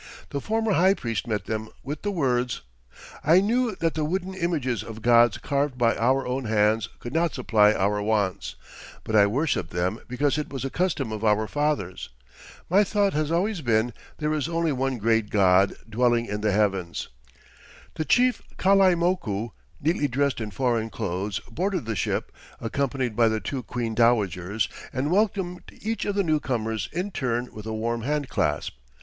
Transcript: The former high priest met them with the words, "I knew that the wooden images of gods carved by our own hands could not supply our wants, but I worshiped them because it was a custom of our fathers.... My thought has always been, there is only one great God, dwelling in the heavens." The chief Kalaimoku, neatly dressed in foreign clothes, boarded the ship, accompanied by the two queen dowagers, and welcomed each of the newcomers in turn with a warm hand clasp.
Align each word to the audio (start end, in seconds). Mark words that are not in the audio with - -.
The 0.31 0.41
former 0.41 0.71
high 0.71 0.95
priest 0.95 1.27
met 1.27 1.45
them 1.45 1.69
with 1.83 2.01
the 2.01 2.09
words, 2.09 2.61
"I 3.23 3.39
knew 3.39 3.75
that 3.75 3.93
the 3.93 4.03
wooden 4.03 4.33
images 4.33 4.81
of 4.81 5.03
gods 5.03 5.37
carved 5.37 5.77
by 5.77 5.95
our 5.95 6.25
own 6.25 6.45
hands 6.45 6.89
could 6.97 7.13
not 7.13 7.35
supply 7.35 7.71
our 7.73 8.01
wants, 8.01 8.55
but 9.03 9.15
I 9.15 9.27
worshiped 9.27 9.69
them 9.69 9.99
because 10.07 10.39
it 10.39 10.51
was 10.51 10.65
a 10.65 10.71
custom 10.71 11.11
of 11.11 11.23
our 11.23 11.45
fathers.... 11.47 12.09
My 12.67 12.83
thought 12.83 13.13
has 13.13 13.31
always 13.31 13.61
been, 13.61 13.93
there 14.17 14.33
is 14.33 14.49
only 14.49 14.71
one 14.71 14.97
great 14.97 15.29
God, 15.29 15.75
dwelling 15.87 16.25
in 16.25 16.41
the 16.41 16.51
heavens." 16.51 17.09
The 17.93 18.03
chief 18.03 18.41
Kalaimoku, 18.57 19.49
neatly 19.79 20.07
dressed 20.07 20.41
in 20.41 20.49
foreign 20.49 20.89
clothes, 20.89 21.41
boarded 21.41 21.85
the 21.85 21.95
ship, 21.95 22.31
accompanied 22.59 23.15
by 23.15 23.27
the 23.27 23.39
two 23.39 23.61
queen 23.61 23.93
dowagers, 23.93 24.67
and 24.91 25.11
welcomed 25.11 25.61
each 25.79 26.05
of 26.05 26.15
the 26.15 26.23
newcomers 26.23 26.89
in 26.91 27.11
turn 27.11 27.53
with 27.53 27.67
a 27.67 27.73
warm 27.75 28.01
hand 28.01 28.29
clasp. 28.29 28.73